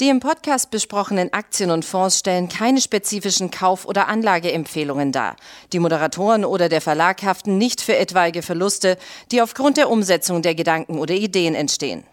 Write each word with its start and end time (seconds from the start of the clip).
Die 0.00 0.08
im 0.08 0.18
Podcast 0.18 0.70
besprochenen 0.70 1.30
Aktien 1.34 1.70
und 1.70 1.84
Fonds 1.84 2.20
stellen 2.20 2.48
keine 2.48 2.80
spezifischen 2.80 3.50
Kauf- 3.50 3.84
oder 3.84 4.08
Anlageempfehlungen 4.08 5.12
dar. 5.12 5.36
Die 5.74 5.78
Moderatoren 5.78 6.46
oder 6.46 6.70
der 6.70 6.80
Verlag 6.80 7.22
haften 7.22 7.58
nicht 7.58 7.82
für 7.82 7.94
etwaige 7.94 8.40
Verluste, 8.40 8.96
die 9.30 9.42
aufgrund 9.42 9.76
der 9.76 9.90
Umsetzung 9.90 10.40
der 10.40 10.54
Gedanken 10.54 10.98
oder 10.98 11.12
Ideen 11.12 11.54
entstehen. 11.54 12.04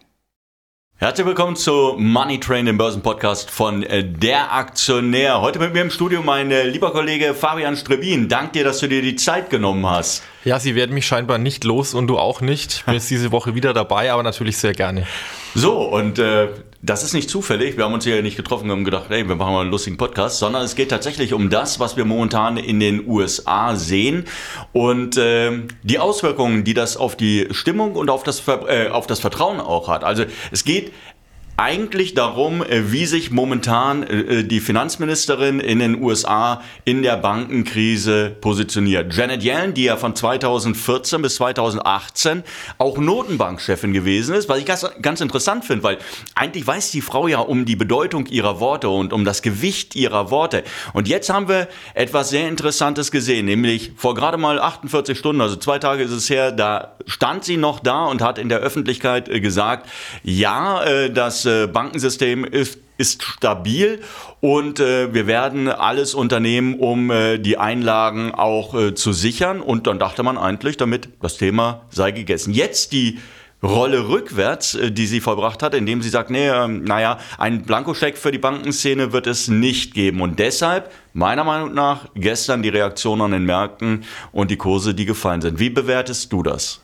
Herzlich 0.98 1.28
willkommen 1.28 1.56
zu 1.56 1.94
Money 1.98 2.42
Train, 2.42 2.66
dem 2.66 2.78
Börsenpodcast 2.78 3.52
von 3.52 3.84
äh, 3.84 4.04
Der 4.04 4.52
Aktionär. 4.52 5.40
Heute 5.40 5.60
mit 5.60 5.72
mir 5.72 5.84
im 5.84 5.92
Studio 5.92 6.22
mein 6.22 6.52
äh, 6.52 6.64
lieber 6.64 6.92
Kollege 6.92 7.36
Fabian 7.36 7.78
Strebin. 7.78 8.28
Dank 8.28 8.52
dir, 8.52 8.66
dass 8.66 8.80
du 8.80 8.88
dir 8.88 9.02
die 9.02 9.16
Zeit 9.16 9.50
genommen 9.50 9.88
hast. 9.90 10.24
Ja, 10.44 10.60
sie 10.60 10.76
werden 10.76 10.94
mich 10.94 11.06
scheinbar 11.06 11.38
nicht 11.38 11.64
los 11.64 11.94
und 11.94 12.08
du 12.08 12.18
auch 12.18 12.42
nicht. 12.42 12.74
Ich 12.74 12.84
bin 12.86 12.96
jetzt 12.96 13.10
diese 13.10 13.32
Woche 13.32 13.56
wieder 13.56 13.74
dabei, 13.74 14.12
aber 14.12 14.24
natürlich 14.24 14.58
sehr 14.58 14.74
gerne. 14.74 15.06
So, 15.54 15.84
und 15.84 16.20
äh, 16.20 16.50
das 16.82 17.04
ist 17.04 17.14
nicht 17.14 17.30
zufällig. 17.30 17.78
Wir 17.78 17.86
haben 17.86 17.94
uns 17.94 18.04
hier 18.04 18.22
nicht 18.22 18.38
getroffen 18.38 18.66
und 18.66 18.72
haben 18.72 18.84
gedacht, 18.84 19.06
hey, 19.10 19.28
wir 19.28 19.36
machen 19.36 19.54
mal 19.54 19.62
einen 19.62 19.72
lustigen 19.72 19.98
Podcast, 19.98 20.38
sondern 20.38 20.64
es 20.64 20.76
geht 20.76 20.90
tatsächlich 20.90 21.34
um 21.34 21.50
das, 21.50 21.80
was 21.80 21.98
wir 21.98 22.06
momentan 22.06 22.58
in 22.58 22.80
den 22.80 23.08
USA 23.08 23.76
sehen 23.76 24.26
und 24.74 25.18
äh, 25.18 25.52
die 25.84 26.00
Auswirkungen, 26.00 26.64
die 26.64 26.74
das 26.74 26.96
auf 26.96 27.18
die 27.18 27.48
Stimmung 27.52 27.96
und 27.96 28.10
auf 28.10 28.24
das, 28.24 28.44
äh, 28.48 28.90
auf 28.90 29.08
das 29.08 29.20
Vertrauen 29.20 29.60
auch 29.60 29.88
hat. 29.88 30.04
Also 30.04 30.26
es 30.52 30.64
geht 30.64 30.92
eigentlich 31.60 32.14
darum, 32.14 32.62
äh, 32.62 32.92
wie 32.92 33.08
sich 33.08 33.32
momentan 33.32 34.04
äh, 34.04 34.44
die 34.44 34.60
Finanzministerin 34.60 35.60
in 35.60 35.80
den 35.80 36.00
USA 36.00 36.62
in 36.86 37.02
der 37.02 37.18
Bankenkrise 37.18 38.36
positioniert. 38.40 39.16
Janet 39.16 39.44
Yellen, 39.44 39.74
die 39.74 39.86
ja 39.86 39.98
von 39.98 40.16
2014 40.16 41.20
bis 41.24 41.36
2018 41.38 42.44
auch 42.78 43.00
Notenbankchefin 43.00 43.92
gewesen 43.92 44.36
ist, 44.36 44.48
was 44.50 44.60
ich 44.60 44.68
ganz, 44.68 44.86
ganz 45.02 45.20
interessant 45.20 45.66
finde, 45.66 45.84
weil 45.84 45.98
eigentlich 46.36 46.68
weiß 46.68 46.92
die 46.92 47.02
Frau 47.02 47.28
ja 47.28 47.40
um 47.40 47.66
die 47.66 47.76
Bedeutung 47.76 48.28
ihrer 48.28 48.60
Worte 48.60 48.90
und 48.90 49.12
um 49.12 49.26
das 49.26 49.42
Gewicht 49.42 49.96
ihrer 49.96 50.30
Worte. 50.30 50.64
Und 50.94 51.08
jetzt 51.08 51.32
haben 51.32 51.50
wir 51.50 51.68
etwas 51.96 52.30
sehr 52.30 52.48
Interessantes 52.48 53.10
gesehen, 53.10 53.48
nämlich 53.48 53.94
vor 53.96 54.14
gerade 54.14 54.38
mal 54.38 54.60
48 54.60 55.18
Stunden, 55.18 55.42
also 55.42 55.56
zwei 55.56 55.80
Tage 55.80 56.04
ist 56.04 56.12
es 56.12 56.30
her, 56.30 56.52
da 56.52 56.98
stand 57.08 57.46
sie 57.46 57.58
noch 57.58 57.80
da 57.80 58.06
und 58.06 58.22
hat 58.22 58.38
in 58.38 58.48
der 58.48 58.60
Öffentlichkeit 58.60 59.28
äh, 59.28 59.40
gesagt, 59.40 59.90
ja, 60.24 61.08
das 61.10 61.47
äh, 61.48 61.68
Bankensystem 61.68 62.46
ist, 62.46 62.80
ist 62.98 63.24
stabil 63.24 64.02
und 64.40 64.80
äh, 64.80 65.14
wir 65.14 65.26
werden 65.26 65.70
alles 65.70 66.14
unternehmen, 66.14 66.80
um 66.80 67.10
äh, 67.10 67.38
die 67.38 67.58
Einlagen 67.58 68.34
auch 68.34 68.76
äh, 68.76 68.94
zu 68.94 69.14
sichern. 69.14 69.62
Und 69.62 69.88
dann 69.88 70.00
dachte 70.00 70.24
man 70.24 70.38
eigentlich, 70.38 70.78
damit 70.78 71.10
das 71.22 71.38
Thema 71.38 71.82
sei 71.90 72.12
gegessen. 72.12 72.54
Jetzt 72.54 72.92
die 72.92 73.20
Rolle 73.64 74.08
rückwärts, 74.08 74.76
äh, 74.76 74.92
die 74.92 75.08
sie 75.08 75.20
vollbracht 75.20 75.64
hat, 75.64 75.74
indem 75.74 76.02
sie 76.02 76.10
sagt, 76.10 76.30
nee, 76.30 76.48
äh, 76.48 76.68
naja, 76.68 77.18
einen 77.38 77.64
Blankoscheck 77.64 78.18
für 78.18 78.32
die 78.32 78.38
Bankenszene 78.38 79.14
wird 79.14 79.28
es 79.28 79.48
nicht 79.48 79.94
geben. 79.94 80.22
Und 80.22 80.40
deshalb, 80.40 80.92
meiner 81.14 81.44
Meinung 81.44 81.74
nach, 81.74 82.08
gestern 82.16 82.62
die 82.62 82.70
Reaktion 82.70 83.22
an 83.22 83.32
den 83.32 83.46
Märkten 83.46 84.04
und 84.32 84.52
die 84.52 84.58
Kurse, 84.58 84.94
die 84.94 85.06
gefallen 85.06 85.42
sind. 85.42 85.60
Wie 85.60 85.70
bewertest 85.70 86.32
du 86.32 86.44
das? 86.44 86.82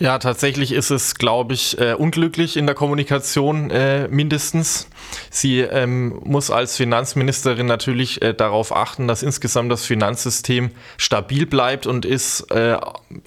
Ja, 0.00 0.18
tatsächlich 0.18 0.72
ist 0.72 0.88
es, 0.88 1.16
glaube 1.16 1.52
ich, 1.52 1.78
äh, 1.78 1.92
unglücklich 1.92 2.56
in 2.56 2.64
der 2.64 2.74
Kommunikation 2.74 3.70
äh, 3.70 4.08
mindestens. 4.08 4.88
Sie 5.28 5.60
ähm, 5.60 6.18
muss 6.24 6.50
als 6.50 6.78
Finanzministerin 6.78 7.66
natürlich 7.66 8.22
äh, 8.22 8.32
darauf 8.32 8.74
achten, 8.74 9.06
dass 9.06 9.22
insgesamt 9.22 9.70
das 9.70 9.84
Finanzsystem 9.84 10.70
stabil 10.96 11.44
bleibt 11.44 11.86
und 11.86 12.06
ist 12.06 12.50
äh, 12.50 12.78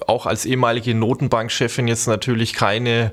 auch 0.08 0.26
als 0.26 0.46
ehemalige 0.46 0.96
Notenbankchefin 0.96 1.86
jetzt 1.86 2.08
natürlich 2.08 2.54
keine 2.54 3.12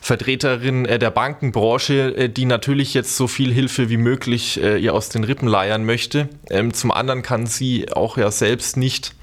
Vertreterin 0.00 0.84
äh, 0.84 0.98
der 0.98 1.12
Bankenbranche, 1.12 2.16
äh, 2.16 2.28
die 2.28 2.46
natürlich 2.46 2.94
jetzt 2.94 3.16
so 3.16 3.28
viel 3.28 3.54
Hilfe 3.54 3.90
wie 3.90 3.96
möglich 3.96 4.60
ihr 4.60 4.92
aus 4.92 5.08
den 5.08 5.22
Rippen 5.22 5.46
leiern 5.46 5.84
möchte. 5.84 6.28
Ähm, 6.50 6.74
zum 6.74 6.90
anderen 6.90 7.22
kann 7.22 7.46
sie 7.46 7.92
auch 7.92 8.16
ja 8.16 8.32
selbst 8.32 8.76
nicht 8.76 9.14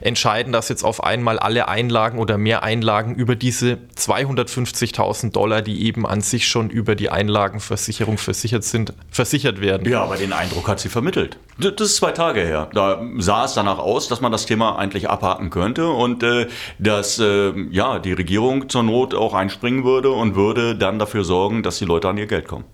entscheiden, 0.00 0.52
dass 0.52 0.68
jetzt 0.68 0.84
auf 0.84 1.02
einmal 1.02 1.38
alle 1.38 1.68
Einlagen 1.68 2.18
oder 2.18 2.38
mehr 2.38 2.62
Einlagen 2.62 3.14
über 3.14 3.36
diese 3.36 3.78
250.000 3.96 5.32
Dollar, 5.32 5.62
die 5.62 5.86
eben 5.86 6.06
an 6.06 6.20
sich 6.20 6.48
schon 6.48 6.70
über 6.70 6.94
die 6.94 7.10
Einlagenversicherung 7.10 8.18
versichert 8.18 8.64
sind, 8.64 8.92
versichert 9.10 9.60
werden. 9.60 9.88
Ja, 9.88 10.02
aber 10.02 10.16
den 10.16 10.32
Eindruck 10.32 10.68
hat 10.68 10.80
sie 10.80 10.88
vermittelt. 10.88 11.38
Das 11.58 11.88
ist 11.88 11.96
zwei 11.96 12.12
Tage 12.12 12.40
her. 12.40 12.68
Da 12.74 13.02
sah 13.18 13.44
es 13.44 13.54
danach 13.54 13.78
aus, 13.78 14.08
dass 14.08 14.20
man 14.20 14.32
das 14.32 14.46
Thema 14.46 14.76
eigentlich 14.76 15.08
abhaken 15.08 15.50
könnte 15.50 15.88
und 15.88 16.22
äh, 16.22 16.48
dass 16.78 17.18
äh, 17.18 17.52
ja, 17.70 17.98
die 17.98 18.12
Regierung 18.12 18.68
zur 18.68 18.82
Not 18.82 19.14
auch 19.14 19.34
einspringen 19.34 19.84
würde 19.84 20.10
und 20.10 20.34
würde 20.34 20.74
dann 20.76 20.98
dafür 20.98 21.24
sorgen, 21.24 21.62
dass 21.62 21.78
die 21.78 21.84
Leute 21.84 22.08
an 22.08 22.18
ihr 22.18 22.26
Geld 22.26 22.48
kommen 22.48 22.64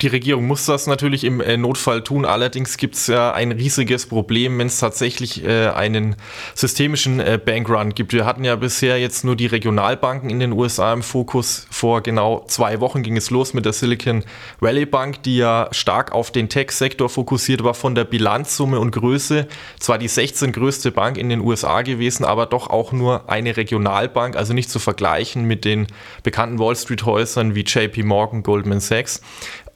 die 0.00 0.06
Regierung 0.06 0.46
muss 0.46 0.64
das 0.64 0.86
natürlich 0.86 1.24
im 1.24 1.40
äh, 1.40 1.56
Notfall 1.56 2.04
tun. 2.04 2.24
Allerdings 2.24 2.76
gibt 2.76 2.94
es 2.94 3.08
ja 3.08 3.32
ein 3.32 3.50
riesiges 3.50 4.06
Problem, 4.06 4.58
wenn 4.58 4.68
es 4.68 4.78
tatsächlich 4.78 5.44
äh, 5.44 5.68
einen 5.68 6.14
systemischen 6.54 7.18
äh, 7.18 7.38
Bankrun 7.44 7.94
gibt. 7.94 8.12
Wir 8.12 8.24
hatten 8.24 8.44
ja 8.44 8.54
bisher 8.54 8.98
jetzt 9.00 9.24
nur 9.24 9.34
die 9.34 9.46
Regionalbanken 9.46 10.30
in 10.30 10.38
den 10.38 10.52
USA 10.52 10.92
im 10.92 11.02
Fokus. 11.02 11.66
Vor 11.70 12.00
genau 12.02 12.44
zwei 12.46 12.80
Wochen 12.80 13.02
ging 13.02 13.16
es 13.16 13.30
los 13.30 13.54
mit 13.54 13.64
der 13.64 13.72
Silicon 13.72 14.22
Valley 14.60 14.86
Bank, 14.86 15.24
die 15.24 15.38
ja 15.38 15.68
stark 15.72 16.12
auf 16.12 16.30
den 16.30 16.48
Tech-Sektor 16.48 17.08
fokussiert 17.08 17.64
war, 17.64 17.74
von 17.74 17.96
der 17.96 18.04
Bilanzsumme 18.04 18.78
und 18.78 18.92
Größe. 18.92 19.48
Zwar 19.80 19.98
die 19.98 20.08
16 20.08 20.52
größte 20.52 20.92
Bank 20.92 21.18
in 21.18 21.28
den 21.28 21.40
USA 21.40 21.82
gewesen, 21.82 22.24
aber 22.24 22.46
doch 22.46 22.70
auch 22.70 22.92
nur 22.92 23.28
eine 23.28 23.56
Regionalbank, 23.56 24.36
also 24.36 24.54
nicht 24.54 24.70
zu 24.70 24.78
vergleichen 24.78 25.44
mit 25.44 25.64
den 25.64 25.88
bekannten 26.22 26.60
Wall 26.60 26.76
Street-Häusern 26.76 27.56
wie 27.56 27.62
JP 27.62 28.04
Morgan, 28.04 28.44
Goldman 28.44 28.78
Sachs. 28.78 29.22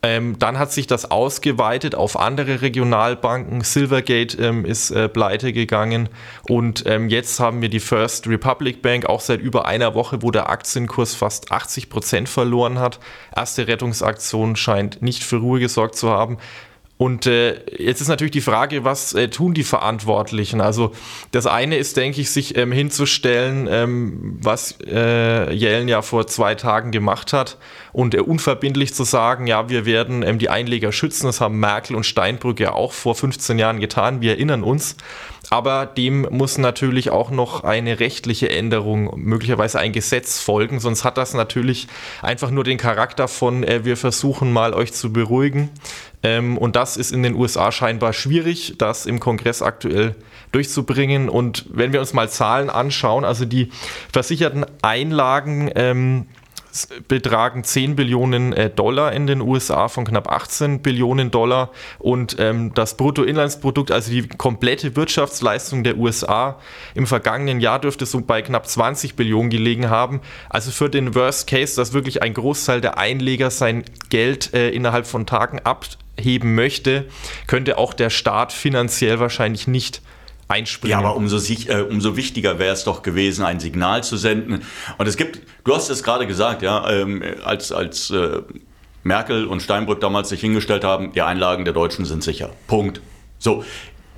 Ähm, 0.04 0.36
dann 0.40 0.58
hat 0.58 0.72
sich 0.72 0.88
das 0.88 1.12
ausgeweitet 1.12 1.94
auf 1.94 2.18
andere 2.18 2.60
Regionalbanken. 2.60 3.60
Silvergate 3.60 4.36
ähm, 4.36 4.64
ist 4.64 4.90
äh, 4.90 5.08
pleite 5.08 5.52
gegangen 5.52 6.08
und 6.48 6.82
ähm, 6.86 7.08
jetzt 7.08 7.38
haben 7.38 7.62
wir 7.62 7.68
die 7.68 7.78
First 7.78 8.26
Republic 8.26 8.82
Bank 8.82 9.06
auch 9.06 9.20
seit 9.20 9.40
über 9.40 9.66
einer 9.66 9.94
Woche, 9.94 10.22
wo 10.22 10.32
der 10.32 10.50
Aktienkurs 10.50 11.14
fast 11.14 11.52
80 11.52 11.88
Prozent 11.88 12.28
verloren 12.28 12.80
hat. 12.80 12.98
Erste 13.34 13.68
Rettungsaktion 13.68 14.56
scheint 14.56 15.02
nicht 15.02 15.22
für 15.22 15.36
Ruhe 15.36 15.60
gesorgt 15.60 15.94
zu 15.94 16.10
haben. 16.10 16.38
Und 17.02 17.26
äh, 17.26 17.58
jetzt 17.82 18.00
ist 18.00 18.06
natürlich 18.06 18.30
die 18.30 18.40
Frage, 18.40 18.84
was 18.84 19.12
äh, 19.12 19.26
tun 19.26 19.54
die 19.54 19.64
Verantwortlichen? 19.64 20.60
Also 20.60 20.92
das 21.32 21.48
eine 21.48 21.76
ist, 21.76 21.96
denke 21.96 22.20
ich, 22.20 22.30
sich 22.30 22.56
ähm, 22.56 22.70
hinzustellen, 22.70 23.66
ähm, 23.68 24.38
was 24.40 24.78
äh, 24.86 25.52
Yellen 25.52 25.88
ja 25.88 26.02
vor 26.02 26.28
zwei 26.28 26.54
Tagen 26.54 26.92
gemacht 26.92 27.32
hat 27.32 27.58
und 27.92 28.14
äh, 28.14 28.20
unverbindlich 28.20 28.94
zu 28.94 29.02
sagen, 29.02 29.48
ja, 29.48 29.68
wir 29.68 29.84
werden 29.84 30.22
ähm, 30.22 30.38
die 30.38 30.48
Einleger 30.48 30.92
schützen. 30.92 31.26
Das 31.26 31.40
haben 31.40 31.58
Merkel 31.58 31.96
und 31.96 32.06
Steinbrück 32.06 32.60
ja 32.60 32.72
auch 32.72 32.92
vor 32.92 33.16
15 33.16 33.58
Jahren 33.58 33.80
getan. 33.80 34.20
Wir 34.20 34.34
erinnern 34.34 34.62
uns. 34.62 34.96
Aber 35.52 35.84
dem 35.84 36.26
muss 36.30 36.56
natürlich 36.56 37.10
auch 37.10 37.30
noch 37.30 37.62
eine 37.62 38.00
rechtliche 38.00 38.48
Änderung, 38.48 39.12
möglicherweise 39.16 39.78
ein 39.78 39.92
Gesetz 39.92 40.40
folgen. 40.40 40.80
Sonst 40.80 41.04
hat 41.04 41.18
das 41.18 41.34
natürlich 41.34 41.88
einfach 42.22 42.50
nur 42.50 42.64
den 42.64 42.78
Charakter 42.78 43.28
von, 43.28 43.62
äh, 43.62 43.84
wir 43.84 43.98
versuchen 43.98 44.50
mal 44.50 44.72
euch 44.72 44.94
zu 44.94 45.12
beruhigen. 45.12 45.68
Ähm, 46.22 46.56
und 46.56 46.74
das 46.74 46.96
ist 46.96 47.12
in 47.12 47.22
den 47.22 47.34
USA 47.34 47.70
scheinbar 47.70 48.14
schwierig, 48.14 48.76
das 48.78 49.04
im 49.04 49.20
Kongress 49.20 49.60
aktuell 49.60 50.14
durchzubringen. 50.52 51.28
Und 51.28 51.66
wenn 51.70 51.92
wir 51.92 52.00
uns 52.00 52.14
mal 52.14 52.30
Zahlen 52.30 52.70
anschauen, 52.70 53.26
also 53.26 53.44
die 53.44 53.70
versicherten 54.10 54.64
Einlagen, 54.80 55.70
ähm, 55.74 56.28
betragen 57.08 57.64
10 57.64 57.96
Billionen 57.96 58.52
äh, 58.52 58.70
Dollar 58.70 59.12
in 59.12 59.26
den 59.26 59.40
USA 59.40 59.88
von 59.88 60.04
knapp 60.04 60.30
18 60.30 60.80
Billionen 60.80 61.30
Dollar 61.30 61.70
und 61.98 62.36
ähm, 62.38 62.72
das 62.74 62.96
Bruttoinlandsprodukt, 62.96 63.90
also 63.90 64.10
die 64.10 64.26
komplette 64.26 64.96
Wirtschaftsleistung 64.96 65.84
der 65.84 65.98
USA 65.98 66.58
im 66.94 67.06
vergangenen 67.06 67.60
Jahr 67.60 67.78
dürfte 67.78 68.06
so 68.06 68.20
bei 68.20 68.42
knapp 68.42 68.66
20 68.66 69.16
Billionen 69.16 69.50
gelegen 69.50 69.90
haben. 69.90 70.20
Also 70.48 70.70
für 70.70 70.88
den 70.88 71.14
Worst 71.14 71.46
Case, 71.46 71.76
dass 71.76 71.92
wirklich 71.92 72.22
ein 72.22 72.34
Großteil 72.34 72.80
der 72.80 72.98
Einleger 72.98 73.50
sein 73.50 73.84
Geld 74.08 74.54
äh, 74.54 74.70
innerhalb 74.70 75.06
von 75.06 75.26
Tagen 75.26 75.60
abheben 75.60 76.54
möchte, 76.54 77.06
könnte 77.46 77.78
auch 77.78 77.94
der 77.94 78.10
Staat 78.10 78.52
finanziell 78.52 79.20
wahrscheinlich 79.20 79.66
nicht 79.66 80.02
einspringen. 80.52 80.92
Ja, 80.92 80.98
aber 80.98 81.16
umso, 81.16 81.38
äh, 81.38 81.82
umso 81.82 82.16
wichtiger 82.16 82.58
wäre 82.58 82.74
es 82.74 82.84
doch 82.84 83.02
gewesen, 83.02 83.44
ein 83.44 83.60
Signal 83.60 84.04
zu 84.04 84.16
senden. 84.16 84.62
Und 84.98 85.08
es 85.08 85.16
gibt, 85.16 85.40
du 85.64 85.74
hast 85.74 85.88
es 85.88 86.02
gerade 86.02 86.26
gesagt, 86.26 86.62
ja, 86.62 86.88
ähm, 86.90 87.22
als, 87.44 87.72
als 87.72 88.10
äh, 88.10 88.42
Merkel 89.02 89.46
und 89.46 89.62
Steinbrück 89.62 90.00
damals 90.00 90.28
sich 90.28 90.40
hingestellt 90.40 90.84
haben, 90.84 91.12
die 91.12 91.22
Einlagen 91.22 91.64
der 91.64 91.74
Deutschen 91.74 92.04
sind 92.04 92.22
sicher. 92.22 92.50
Punkt. 92.66 93.00
So, 93.38 93.64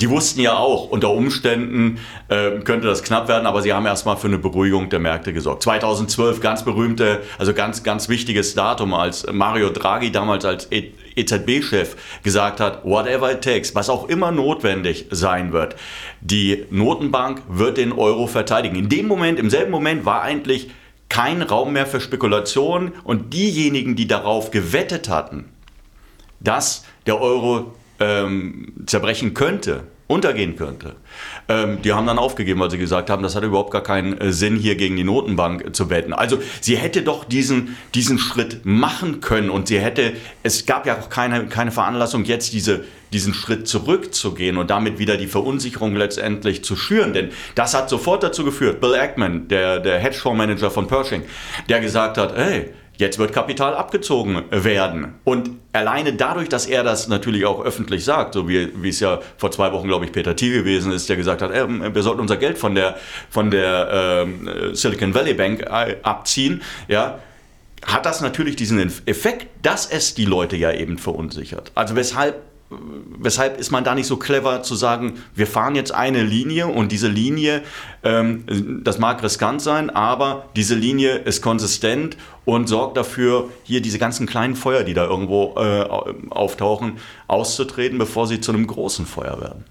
die 0.00 0.10
wussten 0.10 0.40
ja 0.40 0.56
auch, 0.56 0.90
unter 0.90 1.10
Umständen 1.10 1.98
äh, 2.28 2.58
könnte 2.60 2.88
das 2.88 3.04
knapp 3.04 3.28
werden, 3.28 3.46
aber 3.46 3.62
sie 3.62 3.72
haben 3.72 3.87
erstmal 3.87 4.16
für 4.16 4.26
eine 4.26 4.38
Beruhigung 4.38 4.90
der 4.90 4.98
Märkte 4.98 5.32
gesorgt. 5.32 5.62
2012, 5.62 6.40
ganz 6.40 6.64
berühmte, 6.64 7.22
also 7.38 7.54
ganz, 7.54 7.84
ganz 7.84 8.08
wichtiges 8.08 8.54
Datum, 8.54 8.92
als 8.92 9.25
Mario 9.32 9.70
Draghi 9.70 10.10
damals 10.10 10.44
als 10.44 10.66
EZB-Chef 11.16 11.96
gesagt 12.22 12.61
hat, 12.61 12.84
whatever 12.84 13.32
it 13.32 13.43
takes, 13.43 13.75
was 13.75 13.88
auch 13.88 14.08
immer 14.08 14.31
notwendig 14.31 15.06
sein 15.11 15.52
wird, 15.52 15.76
die 16.20 16.64
Notenbank 16.70 17.43
wird 17.49 17.76
den 17.76 17.93
Euro 17.93 18.26
verteidigen. 18.26 18.76
In 18.76 18.88
dem 18.88 19.06
Moment, 19.06 19.38
im 19.38 19.50
selben 19.50 19.70
Moment 19.70 20.05
war 20.05 20.22
eigentlich 20.22 20.70
kein 21.08 21.43
Raum 21.43 21.72
mehr 21.72 21.87
für 21.87 22.00
Spekulation 22.00 22.93
und 23.05 23.32
diejenigen, 23.34 23.94
die 23.94 24.06
darauf 24.08 24.50
gewettet 24.50 25.08
hatten, 25.08 25.44
dass 26.40 26.84
der 27.06 27.20
Euro 27.20 27.75
ähm, 28.00 28.72
zerbrechen 28.87 29.34
könnte, 29.34 29.84
untergehen 30.06 30.56
könnte. 30.56 30.96
Ähm, 31.48 31.80
die 31.82 31.92
haben 31.92 32.06
dann 32.06 32.18
aufgegeben, 32.18 32.60
weil 32.60 32.70
sie 32.70 32.78
gesagt 32.78 33.08
haben, 33.08 33.22
das 33.22 33.34
hat 33.34 33.42
überhaupt 33.42 33.70
gar 33.70 33.82
keinen 33.82 34.18
äh, 34.18 34.32
Sinn, 34.32 34.56
hier 34.56 34.76
gegen 34.76 34.96
die 34.96 35.04
Notenbank 35.04 35.64
äh, 35.64 35.72
zu 35.72 35.88
wetten. 35.88 36.12
Also 36.12 36.38
sie 36.60 36.76
hätte 36.76 37.02
doch 37.02 37.24
diesen, 37.24 37.76
diesen 37.94 38.18
Schritt 38.18 38.66
machen 38.66 39.20
können 39.20 39.48
und 39.48 39.68
sie 39.68 39.80
hätte, 39.80 40.12
es 40.42 40.66
gab 40.66 40.86
ja 40.86 40.98
auch 40.98 41.08
keine, 41.08 41.46
keine 41.46 41.70
Veranlassung, 41.70 42.24
jetzt 42.24 42.52
diese, 42.52 42.84
diesen 43.14 43.32
Schritt 43.32 43.66
zurückzugehen 43.66 44.58
und 44.58 44.68
damit 44.68 44.98
wieder 44.98 45.16
die 45.16 45.26
Verunsicherung 45.26 45.96
letztendlich 45.96 46.64
zu 46.64 46.76
schüren. 46.76 47.14
Denn 47.14 47.30
das 47.54 47.72
hat 47.72 47.88
sofort 47.88 48.22
dazu 48.22 48.44
geführt, 48.44 48.82
Bill 48.82 48.94
Ackman, 48.94 49.48
der, 49.48 49.80
der 49.80 49.98
Hedgefondsmanager 50.00 50.70
von 50.70 50.86
Pershing, 50.86 51.22
der 51.70 51.80
gesagt 51.80 52.18
hat, 52.18 52.36
hey, 52.36 52.70
Jetzt 52.96 53.19
wird 53.19 53.32
Kapital 53.32 53.75
abgezogen 53.75 54.43
werden. 54.50 55.14
Und 55.25 55.50
alleine 55.73 56.12
dadurch, 56.12 56.49
dass 56.49 56.67
er 56.67 56.85
das 56.85 57.08
natürlich 57.08 57.44
auch 57.44 57.64
öffentlich 57.64 58.05
sagt, 58.05 58.35
so 58.35 58.49
wie, 58.49 58.70
wie 58.82 58.88
es 58.88 59.00
ja 59.00 59.20
vor 59.37 59.50
zwei 59.50 59.73
Wochen, 59.73 59.88
glaube 59.88 60.05
ich, 60.05 60.12
Peter 60.12 60.37
Thiel 60.37 60.52
gewesen 60.52 60.93
ist, 60.93 61.08
der 61.08 61.17
gesagt 61.17 61.43
hat, 61.43 61.50
äh, 61.50 61.67
wir 61.94 62.02
sollten 62.02 62.20
unser 62.20 62.37
Geld 62.37 62.56
von 62.56 62.75
der, 62.75 62.96
von 63.31 63.50
der 63.50 64.26
äh, 64.26 64.75
Silicon 64.75 65.12
Valley 65.14 65.35
Bank 65.35 65.62
äh, 65.62 65.96
abziehen, 66.02 66.62
ja, 66.87 67.19
hat 67.85 68.06
das 68.06 68.20
natürlich 68.20 68.56
diesen 68.56 68.81
Effekt, 69.06 69.49
dass 69.62 69.87
es 69.87 70.14
die 70.14 70.25
Leute 70.25 70.56
ja 70.56 70.73
eben 70.73 70.97
verunsichert. 70.97 71.73
Also 71.75 71.97
weshalb 71.97 72.37
weshalb 73.19 73.58
ist 73.58 73.70
man 73.70 73.84
da 73.84 73.94
nicht 73.94 74.06
so 74.06 74.16
clever 74.16 74.62
zu 74.62 74.75
sagen, 74.75 75.14
wir 75.34 75.46
fahren 75.46 75.75
jetzt 75.75 75.93
eine 75.93 76.22
Linie 76.22 76.66
und 76.66 76.93
diese 76.93 77.08
Linie, 77.08 77.62
ähm, 78.02 78.82
das 78.82 78.99
mag 78.99 79.22
riskant 79.22 79.62
sein, 79.62 79.90
aber 79.90 80.46
diese 80.56 80.75
Linie 80.75 81.16
ist 81.16 81.43
konsistent 81.43 82.16
und 82.44 82.69
sorgt 82.69 82.96
dafür, 82.96 83.49
hier 83.64 83.81
diese 83.81 83.99
ganzen 83.99 84.26
kleinen 84.26 84.56
Feuer, 84.56 84.82
die 84.82 84.94
da 84.94 85.05
irgendwo 85.05 85.55
äh, 85.56 85.82
auftauchen, 86.31 86.99
auszutreten, 87.28 87.99
bevor 87.99 88.26
sie 88.26 88.40
zu 88.40 88.52
einem 88.52 88.66
großen 88.66 89.06
Feuer 89.06 89.40
werden. 89.40 89.64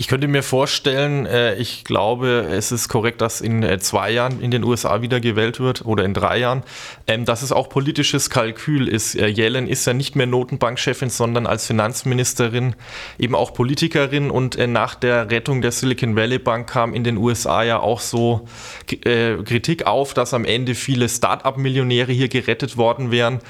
Ich 0.00 0.08
könnte 0.08 0.28
mir 0.28 0.42
vorstellen, 0.42 1.26
äh, 1.26 1.56
ich 1.56 1.84
glaube, 1.84 2.48
es 2.50 2.72
ist 2.72 2.88
korrekt, 2.88 3.20
dass 3.20 3.42
in 3.42 3.62
äh, 3.62 3.78
zwei 3.80 4.10
Jahren 4.10 4.40
in 4.40 4.50
den 4.50 4.64
USA 4.64 5.02
wieder 5.02 5.20
gewählt 5.20 5.60
wird 5.60 5.84
oder 5.84 6.06
in 6.06 6.14
drei 6.14 6.38
Jahren, 6.38 6.62
ähm, 7.06 7.26
dass 7.26 7.42
es 7.42 7.52
auch 7.52 7.68
politisches 7.68 8.30
Kalkül 8.30 8.88
ist. 8.88 9.14
Äh, 9.14 9.26
Yellen 9.26 9.68
ist 9.68 9.86
ja 9.86 9.92
nicht 9.92 10.16
mehr 10.16 10.24
Notenbankchefin, 10.24 11.10
sondern 11.10 11.46
als 11.46 11.66
Finanzministerin 11.66 12.76
eben 13.18 13.34
auch 13.34 13.52
Politikerin 13.52 14.30
und 14.30 14.56
nach 14.68 14.94
der 14.94 15.30
Rettung 15.30 15.60
der 15.60 15.70
Silicon 15.70 16.16
Valley 16.16 16.38
Bank 16.38 16.70
kam 16.70 16.94
in 16.94 17.04
den 17.04 17.18
USA 17.18 17.62
ja 17.62 17.78
auch 17.78 18.00
so 18.00 18.48
Kritik 18.86 19.86
auf, 19.86 20.14
dass 20.14 20.32
am 20.32 20.46
Ende 20.46 20.74
viele 20.74 21.10
Start-up-Millionäre 21.10 22.12
hier 22.12 22.28
gerettet 22.28 22.78
worden 22.78 23.10
wären. 23.10 23.40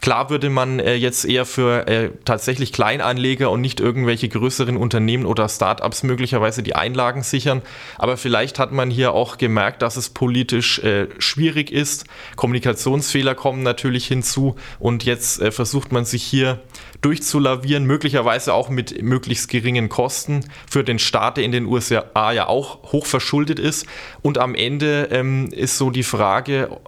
Klar 0.00 0.30
würde 0.30 0.50
man 0.50 0.78
jetzt 0.78 1.24
eher 1.24 1.44
für 1.44 2.12
tatsächlich 2.24 2.72
Kleinanleger 2.72 3.50
und 3.50 3.60
nicht 3.60 3.80
irgendwelche 3.80 4.28
größeren 4.28 4.76
Unternehmen 4.76 5.26
oder 5.26 5.48
Startups 5.48 6.02
möglicherweise 6.02 6.62
die 6.62 6.74
Einlagen 6.74 7.22
sichern. 7.22 7.62
Aber 7.98 8.16
vielleicht 8.16 8.58
hat 8.58 8.72
man 8.72 8.90
hier 8.90 9.12
auch 9.12 9.38
gemerkt, 9.38 9.82
dass 9.82 9.96
es 9.96 10.10
politisch 10.10 10.78
äh, 10.80 11.08
schwierig 11.18 11.70
ist. 11.70 12.04
Kommunikationsfehler 12.36 13.34
kommen 13.34 13.62
natürlich 13.62 14.06
hinzu 14.06 14.56
und 14.78 15.04
jetzt 15.04 15.40
äh, 15.40 15.50
versucht 15.50 15.92
man 15.92 16.04
sich 16.04 16.22
hier 16.22 16.60
durchzulavieren, 17.00 17.84
möglicherweise 17.84 18.54
auch 18.54 18.68
mit 18.68 19.02
möglichst 19.02 19.48
geringen 19.48 19.88
Kosten 19.88 20.44
für 20.68 20.82
den 20.82 20.98
Staat, 20.98 21.36
der 21.36 21.44
in 21.44 21.52
den 21.52 21.66
USA 21.66 22.32
ja 22.32 22.48
auch 22.48 22.92
hoch 22.92 23.06
verschuldet 23.06 23.58
ist. 23.58 23.86
Und 24.22 24.38
am 24.38 24.54
Ende 24.54 25.08
ähm, 25.10 25.48
ist 25.52 25.78
so 25.78 25.90
die 25.90 26.02
Frage, 26.02 26.80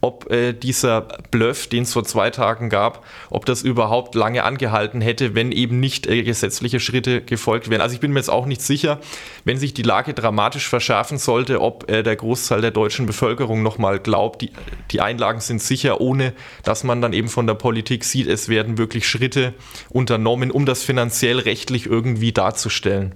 ob 0.00 0.30
äh, 0.30 0.52
dieser 0.52 1.00
Bluff, 1.30 1.66
den 1.66 1.82
es 1.82 1.92
vor 1.92 2.04
zwei 2.04 2.30
Tagen 2.30 2.68
gab, 2.68 3.04
ob 3.30 3.46
das 3.46 3.62
überhaupt 3.62 4.14
lange 4.14 4.44
angehalten 4.44 5.00
hätte, 5.00 5.34
wenn 5.34 5.50
eben 5.50 5.80
nicht 5.80 6.06
äh, 6.06 6.22
gesetzliche 6.22 6.78
Schritte 6.78 7.20
gefolgt 7.20 7.68
wären. 7.68 7.80
Also 7.80 7.94
ich 7.94 8.00
bin 8.00 8.12
mir 8.12 8.20
jetzt 8.20 8.30
auch 8.30 8.46
nicht 8.46 8.62
sicher, 8.62 9.00
wenn 9.44 9.58
sich 9.58 9.74
die 9.74 9.82
Lage 9.82 10.14
dramatisch 10.14 10.68
verschärfen 10.68 11.18
sollte, 11.18 11.60
ob 11.60 11.90
äh, 11.90 12.04
der 12.04 12.14
Großteil 12.14 12.60
der 12.60 12.70
deutschen 12.70 13.06
Bevölkerung 13.06 13.62
nochmal 13.62 13.98
glaubt, 13.98 14.42
die, 14.42 14.52
die 14.92 15.00
Einlagen 15.00 15.40
sind 15.40 15.60
sicher, 15.60 16.00
ohne 16.00 16.32
dass 16.62 16.84
man 16.84 17.02
dann 17.02 17.12
eben 17.12 17.28
von 17.28 17.48
der 17.48 17.54
Politik 17.54 18.04
sieht, 18.04 18.28
es 18.28 18.48
werden 18.48 18.78
wirklich 18.78 19.08
Schritte 19.08 19.54
unternommen, 19.90 20.52
um 20.52 20.64
das 20.64 20.84
finanziell 20.84 21.40
rechtlich 21.40 21.86
irgendwie 21.86 22.32
darzustellen. 22.32 23.14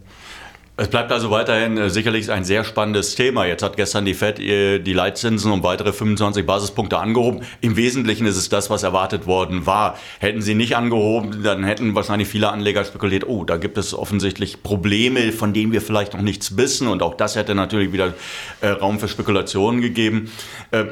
Es 0.74 0.88
bleibt 0.88 1.12
also 1.12 1.30
weiterhin 1.30 1.76
äh, 1.76 1.90
sicherlich 1.90 2.30
ein 2.30 2.44
sehr 2.44 2.64
spannendes 2.64 3.14
Thema. 3.14 3.44
Jetzt 3.44 3.62
hat 3.62 3.76
gestern 3.76 4.06
die 4.06 4.14
Fed 4.14 4.40
äh, 4.40 4.78
die 4.78 4.94
Leitzinsen 4.94 5.52
um 5.52 5.62
weitere 5.62 5.92
25 5.92 6.46
Basispunkte 6.46 6.98
angehoben. 6.98 7.42
Im 7.60 7.76
Wesentlichen 7.76 8.26
ist 8.26 8.38
es 8.38 8.48
das, 8.48 8.70
was 8.70 8.82
erwartet 8.82 9.26
worden 9.26 9.66
war. 9.66 9.98
Hätten 10.18 10.40
sie 10.40 10.54
nicht 10.54 10.74
angehoben, 10.74 11.42
dann 11.42 11.62
hätten 11.62 11.94
wahrscheinlich 11.94 12.28
viele 12.28 12.48
Anleger 12.50 12.86
spekuliert, 12.86 13.28
oh, 13.28 13.44
da 13.44 13.58
gibt 13.58 13.76
es 13.76 13.92
offensichtlich 13.92 14.62
Probleme, 14.62 15.32
von 15.32 15.52
denen 15.52 15.72
wir 15.72 15.82
vielleicht 15.82 16.14
noch 16.14 16.22
nichts 16.22 16.56
wissen. 16.56 16.88
Und 16.88 17.02
auch 17.02 17.14
das 17.14 17.36
hätte 17.36 17.54
natürlich 17.54 17.92
wieder 17.92 18.14
äh, 18.62 18.68
Raum 18.68 18.98
für 18.98 19.08
Spekulationen 19.08 19.82
gegeben. 19.82 20.30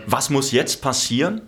Was 0.07 0.29
muss 0.29 0.53
jetzt 0.53 0.83
passieren? 0.83 1.41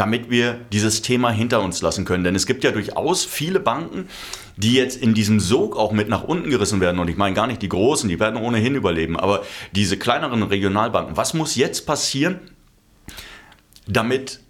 Damit 0.00 0.30
wir 0.30 0.58
dieses 0.72 1.02
Thema 1.02 1.30
hinter 1.30 1.60
uns 1.60 1.82
lassen 1.82 2.06
können. 2.06 2.24
Denn 2.24 2.34
es 2.34 2.46
gibt 2.46 2.64
ja 2.64 2.70
durchaus 2.70 3.26
viele 3.26 3.60
Banken, 3.60 4.08
die 4.56 4.72
jetzt 4.72 4.96
in 4.96 5.12
diesem 5.12 5.40
Sog 5.40 5.76
auch 5.76 5.92
mit 5.92 6.08
nach 6.08 6.24
unten 6.24 6.48
gerissen 6.48 6.80
werden. 6.80 6.98
Und 6.98 7.10
ich 7.10 7.18
meine 7.18 7.34
gar 7.34 7.46
nicht 7.46 7.60
die 7.60 7.68
großen, 7.68 8.08
die 8.08 8.18
werden 8.18 8.40
ohnehin 8.40 8.74
überleben, 8.76 9.20
aber 9.20 9.42
diese 9.72 9.98
kleineren 9.98 10.42
Regionalbanken. 10.42 11.18
Was 11.18 11.34
muss 11.34 11.54
jetzt 11.54 11.84
passieren, 11.84 12.40
damit 13.86 14.40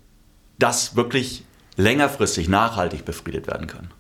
das 0.60 0.94
wirklich 0.94 1.42
längerfristig, 1.76 2.48
nachhaltig 2.48 3.04
befriedet 3.04 3.48
werden 3.48 3.66
kann? 3.66 3.90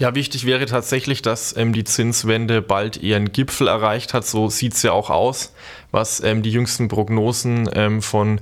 Ja, 0.00 0.16
wichtig 0.16 0.44
wäre 0.44 0.66
tatsächlich, 0.66 1.22
dass 1.22 1.56
ähm, 1.56 1.72
die 1.72 1.84
Zinswende 1.84 2.62
bald 2.62 2.96
ihren 2.96 3.30
Gipfel 3.30 3.68
erreicht 3.68 4.12
hat. 4.12 4.26
So 4.26 4.48
sieht 4.50 4.74
es 4.74 4.82
ja 4.82 4.90
auch 4.90 5.10
aus, 5.10 5.54
was 5.92 6.20
ähm, 6.20 6.42
die 6.42 6.50
jüngsten 6.50 6.88
Prognosen 6.88 7.70
ähm, 7.74 8.02
von 8.02 8.40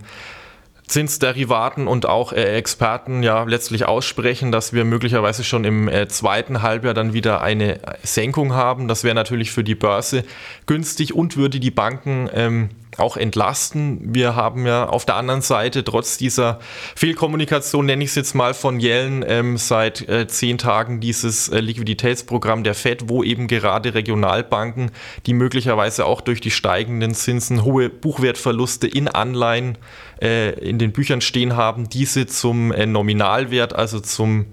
Zinsderivaten 0.93 1.89
und 1.89 2.05
auch 2.05 2.35
äh, 2.35 2.55
Experten 2.55 3.23
ja 3.23 3.45
letztlich 3.45 3.87
aussprechen, 3.87 4.53
dass 4.53 4.75
wir 4.75 4.85
möglicherweise 4.85 5.43
schon 5.43 5.65
im 5.65 5.89
äh, 5.89 6.07
zweiten 6.07 6.61
Halbjahr 6.61 6.93
dann 6.93 7.15
wieder 7.15 7.41
eine 7.41 7.81
Senkung 8.03 8.53
haben. 8.53 8.89
Das 8.89 9.03
wäre 9.03 9.15
natürlich 9.15 9.53
für 9.53 9.65
die 9.65 9.75
Börse 9.75 10.23
günstig 10.67 11.15
und 11.15 11.39
würde 11.39 11.61
die 11.61 11.71
Banken 11.71 12.29
ähm, 12.35 12.69
auch 12.99 13.17
entlasten. 13.17 14.15
Wir 14.15 14.37
haben 14.37 14.67
ja 14.67 14.87
auf 14.89 15.07
der 15.07 15.17
anderen 15.17 15.41
Seite 15.41 15.85
trotz 15.85 16.19
dieser 16.19 16.59
Fehlkommunikation, 16.95 17.87
nenne 17.87 18.05
ich 18.05 18.11
es 18.11 18.17
jetzt 18.17 18.35
mal 18.35 18.55
von 18.55 18.81
Yellen, 18.81 19.25
ähm, 19.27 19.57
seit 19.57 20.09
äh, 20.09 20.27
zehn 20.27 20.59
Tagen 20.59 21.01
dieses 21.01 21.49
äh, 21.49 21.61
Liquiditätsprogramm 21.61 22.65
der 22.65 22.75
Fed, 22.75 23.09
wo 23.09 23.23
eben 23.23 23.47
gerade 23.47 23.95
Regionalbanken, 23.95 24.91
die 25.27 25.35
möglicherweise 25.35 26.05
auch 26.05 26.21
durch 26.21 26.41
die 26.41 26.51
steigenden 26.51 27.15
Zinsen 27.15 27.65
hohe 27.65 27.89
Buchwertverluste 27.89 28.87
in 28.87 29.09
Anleihen 29.09 29.79
äh, 30.21 30.51
in 30.61 30.79
den 30.79 30.93
Büchern 30.93 31.21
stehen 31.21 31.57
haben, 31.57 31.89
diese 31.89 32.27
zum 32.27 32.73
äh, 32.73 32.87
Nominalwert, 32.87 33.75
also 33.75 34.01
zum 34.01 34.47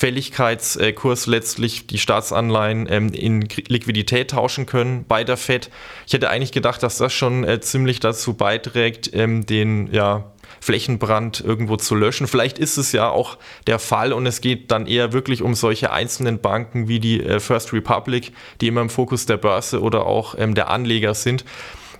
Fälligkeitskurs 0.00 1.26
letztlich 1.26 1.86
die 1.86 1.98
Staatsanleihen 1.98 2.86
ähm, 2.90 3.12
in 3.12 3.46
Liquidität 3.68 4.30
tauschen 4.30 4.64
können 4.64 5.04
bei 5.06 5.24
der 5.24 5.36
Fed. 5.36 5.68
Ich 6.06 6.14
hätte 6.14 6.30
eigentlich 6.30 6.52
gedacht, 6.52 6.82
dass 6.82 6.96
das 6.96 7.12
schon 7.12 7.44
äh, 7.44 7.60
ziemlich 7.60 8.00
dazu 8.00 8.32
beiträgt, 8.32 9.10
ähm, 9.12 9.44
den 9.44 9.92
ja, 9.92 10.32
Flächenbrand 10.58 11.42
irgendwo 11.42 11.76
zu 11.76 11.94
löschen. 11.94 12.28
Vielleicht 12.28 12.58
ist 12.58 12.78
es 12.78 12.92
ja 12.92 13.10
auch 13.10 13.36
der 13.66 13.78
Fall 13.78 14.14
und 14.14 14.24
es 14.24 14.40
geht 14.40 14.70
dann 14.70 14.86
eher 14.86 15.12
wirklich 15.12 15.42
um 15.42 15.54
solche 15.54 15.92
einzelnen 15.92 16.40
Banken 16.40 16.88
wie 16.88 16.98
die 16.98 17.22
äh, 17.22 17.38
First 17.38 17.74
Republic, 17.74 18.32
die 18.62 18.68
immer 18.68 18.80
im 18.80 18.88
Fokus 18.88 19.26
der 19.26 19.36
Börse 19.36 19.82
oder 19.82 20.06
auch 20.06 20.34
ähm, 20.38 20.54
der 20.54 20.70
Anleger 20.70 21.12
sind. 21.12 21.44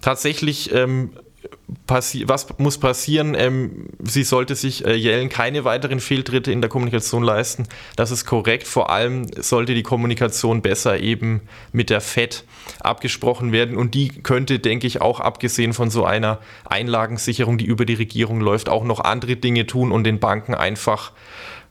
Tatsächlich 0.01 0.71
was 1.87 2.59
muss 2.59 2.79
passieren? 2.79 3.35
Ähm, 3.35 3.89
sie 3.99 4.23
sollte 4.23 4.55
sich 4.55 4.85
äh, 4.85 4.95
Yellen 4.95 5.29
keine 5.29 5.65
weiteren 5.65 6.01
Fehltritte 6.01 6.53
in 6.53 6.61
der 6.61 6.71
Kommunikation 6.71 7.23
leisten. 7.23 7.67
Das 7.97 8.11
ist 8.11 8.25
korrekt. 8.27 8.67
Vor 8.67 8.91
allem 8.91 9.27
sollte 9.37 9.75
die 9.75 9.83
Kommunikation 9.83 10.63
besser 10.63 11.01
eben 11.01 11.43
mit 11.73 11.91
der 11.91 12.01
FED 12.01 12.45
abgesprochen 12.81 13.53
werden. 13.53 13.77
Und 13.77 13.95
die 13.95 14.09
könnte, 14.09 14.59
denke 14.59 14.87
ich, 14.87 15.01
auch 15.01 15.21
abgesehen 15.21 15.73
von 15.73 15.91
so 15.91 16.05
einer 16.05 16.39
Einlagensicherung, 16.65 17.59
die 17.59 17.67
über 17.67 17.85
die 17.85 17.95
Regierung 17.95 18.41
läuft, 18.41 18.69
auch 18.69 18.85
noch 18.85 19.01
andere 19.01 19.37
Dinge 19.37 19.67
tun 19.67 19.93
und 19.93 20.05
den 20.05 20.21
Banken 20.21 20.55
einfach 20.55 21.13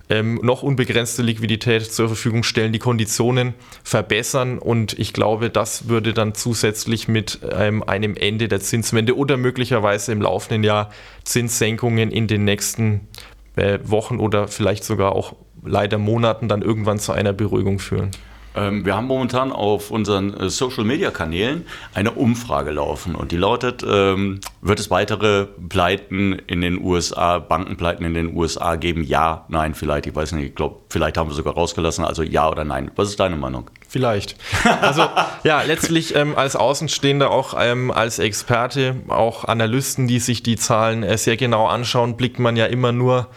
ähm, 0.10 0.40
noch 0.42 0.64
unbegrenzte 0.64 1.22
Liquidität 1.22 1.92
zur 1.92 2.08
Verfügung 2.08 2.44
stellen, 2.44 2.74
die 2.74 2.80
Konditionen 2.80 3.54
verbessern 3.84 4.58
und 4.58 4.98
ich 4.98 5.14
glaube, 5.14 5.50
das 5.50 5.88
würde 5.88 6.14
dann 6.14 6.34
zusätzlich 6.34 7.08
mit 7.08 7.40
ähm, 7.52 7.84
einem 7.84 8.16
Ende 8.16 8.48
der 8.48 8.60
Zinswende 8.60 9.16
oder 9.16 9.38
möglicherweise 9.38 10.12
im 10.12 10.22
laufenden 10.22 10.64
Jahr 10.64 10.90
Zinssenkungen 11.24 12.12
in 12.12 12.28
den 12.28 12.44
nächsten 12.44 13.08
äh, 13.56 13.80
Wochen 13.84 14.20
oder 14.20 14.48
vielleicht 14.48 14.84
sogar 14.84 15.14
auch 15.14 15.36
leider 15.64 15.98
Monaten 15.98 16.48
dann 16.48 16.62
irgendwann 16.62 17.00
zu 17.00 17.12
einer 17.12 17.34
Beruhigung 17.34 17.80
führen. 17.80 18.12
Ähm, 18.56 18.86
wir 18.86 18.96
haben 18.96 19.08
momentan 19.08 19.52
auf 19.52 19.92
unseren 19.92 20.34
äh, 20.34 20.50
Social-Media-Kanälen 20.50 21.66
eine 21.94 22.12
Umfrage 22.12 22.72
laufen 22.72 23.16
und 23.16 23.32
die 23.32 23.38
lautet, 23.38 23.84
ähm, 23.88 24.40
wird 24.62 24.80
es 24.80 24.90
weitere 24.90 25.46
Pleiten 25.46 26.34
in 26.48 26.62
den 26.62 26.84
USA, 26.84 27.40
Bankenpleiten 27.40 28.06
in 28.06 28.14
den 28.14 28.36
USA 28.36 28.76
geben? 28.76 29.04
Ja, 29.04 29.46
nein, 29.50 29.76
vielleicht, 29.76 30.08
ich 30.08 30.16
weiß 30.16 30.32
nicht, 30.34 30.46
ich 30.46 30.56
glaube, 30.56 30.78
vielleicht 30.90 31.18
haben 31.18 31.30
wir 31.30 31.36
sogar 31.36 31.54
rausgelassen, 31.54 32.04
also 32.04 32.24
ja 32.24 32.50
oder 32.50 32.64
nein. 32.64 32.92
Was 32.96 33.10
ist 33.10 33.20
deine 33.20 33.36
Meinung? 33.36 33.70
Vielleicht. 33.88 34.36
Also 34.82 35.08
ja, 35.44 35.62
letztlich 35.64 36.16
ähm, 36.16 36.36
als 36.36 36.56
Außenstehender, 36.56 37.32
auch 37.32 37.56
ähm, 37.58 37.92
als 37.92 38.20
Experte, 38.20 38.96
auch 39.08 39.46
Analysten, 39.46 40.08
die 40.08 40.20
sich 40.20 40.44
die 40.44 40.56
Zahlen 40.56 41.04
äh, 41.04 41.18
sehr 41.18 41.38
genau 41.38 41.68
anschauen, 41.68 42.16
blickt 42.16 42.40
man 42.40 42.56
ja 42.56 42.66
immer 42.66 42.92
nur 42.92 43.28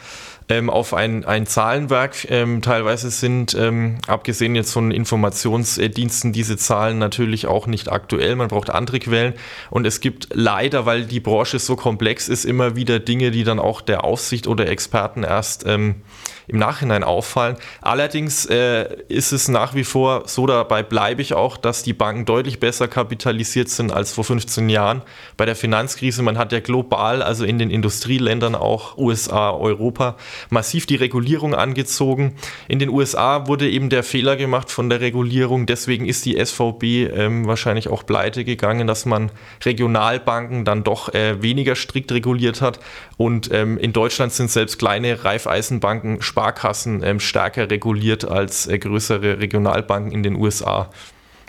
ähm, 0.52 0.68
auf 0.68 0.92
ein, 0.92 1.25
ein 1.25 1.47
Zahlenwerk. 1.47 2.30
Ähm, 2.30 2.61
teilweise 2.61 3.11
sind, 3.11 3.54
ähm, 3.54 3.97
abgesehen 4.06 4.54
jetzt 4.54 4.73
von 4.73 4.90
Informationsdiensten, 4.90 6.32
diese 6.32 6.59
Zahlen 6.59 6.99
natürlich 6.99 7.47
auch 7.47 7.66
nicht 7.66 7.90
aktuell. 7.90 8.37
Man 8.37 8.49
braucht 8.49 8.68
andere 8.68 8.99
Quellen. 8.99 9.32
Und 9.71 9.87
es 9.87 10.00
gibt 10.00 10.28
leider, 10.32 10.85
weil 10.85 11.06
die 11.06 11.21
Branche 11.21 11.59
so 11.59 11.75
komplex 11.76 12.28
ist, 12.28 12.44
immer 12.44 12.76
wieder 12.76 13.00
Dinge, 13.00 13.30
die 13.30 13.44
dann 13.44 13.59
auch 13.59 13.80
der 13.80 14.04
Aufsicht 14.04 14.47
oder 14.47 14.68
Experten 14.68 15.23
erst 15.23 15.64
ähm, 15.66 16.02
im 16.49 16.59
Nachhinein 16.59 17.04
auffallen. 17.04 17.56
Allerdings 17.80 18.47
äh, 18.47 18.97
ist 19.09 19.32
es 19.32 19.49
nach 19.49 19.75
wie 19.75 19.85
vor 19.85 20.25
so, 20.26 20.47
dabei 20.47 20.82
bleibe 20.82 21.23
ich 21.23 21.35
auch, 21.35 21.56
dass 21.56 21.82
die 21.82 21.92
Banken 21.92 22.25
deutlich 22.25 22.61
besser 22.61 22.88
kapitalisiert 22.88 23.68
sind 23.68 23.92
als 23.92 24.12
vor 24.12 24.25
15 24.25 24.68
Jahren. 24.68 25.02
Bei 25.37 25.47
der 25.47 25.56
Finanzkrise, 25.56 26.23
man 26.23 26.38
hat 26.38 26.52
ja 26.52 26.61
global, 26.61 27.23
also 27.23 27.44
in 27.44 27.59
den 27.59 27.71
Industrieländern 27.71 28.54
auch 28.54 28.99
USA, 28.99 29.50
Europa, 29.50 30.16
massiv 30.51 30.87
die 30.87 30.97
Regulierung 30.97 31.55
angezogen. 31.55 32.35
In 32.69 32.79
den 32.79 32.89
USA 32.89 33.47
wurde 33.47 33.69
eben 33.69 33.91
der 33.91 34.03
Fehler 34.03 34.37
gemacht 34.37 34.71
von 34.71 34.89
der 34.89 35.01
Regulierung. 35.01 35.67
Deswegen 35.67 36.07
ist 36.07 36.25
die 36.25 36.43
SVB 36.45 37.11
ähm, 37.15 37.47
wahrscheinlich 37.47 37.89
auch 37.89 38.05
pleite 38.07 38.45
gegangen, 38.45 38.87
dass 38.87 39.07
man 39.07 39.31
Regionalbanken 39.65 40.65
dann 40.65 40.85
doch 40.85 41.13
äh, 41.15 41.43
weniger 41.43 41.75
strikt 41.75 42.13
reguliert 42.13 42.61
hat. 42.61 42.81
Und 43.17 43.51
ähm, 43.53 43.79
in 43.79 43.93
Deutschland 43.93 44.33
sind 44.33 44.51
selbst 44.51 44.79
kleine 44.79 45.25
Raiffeisenbanken 45.25 46.23
Sparkassen 46.23 47.03
ähm, 47.03 47.21
stärker 47.21 47.71
reguliert 47.71 48.25
als 48.25 48.67
äh, 48.67 48.79
größere 48.79 49.41
Regionalbanken 49.41 50.13
in 50.13 50.23
den 50.23 50.37
USA. 50.37 50.91